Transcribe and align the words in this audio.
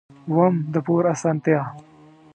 اووم: 0.29 0.55
د 0.73 0.75
پور 0.85 1.03
اسانتیا. 1.13 1.61